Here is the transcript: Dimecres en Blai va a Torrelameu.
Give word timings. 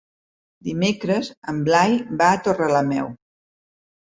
Dimecres 0.69 1.29
en 1.53 1.59
Blai 1.67 1.99
va 2.23 2.31
a 2.31 2.41
Torrelameu. 2.49 3.13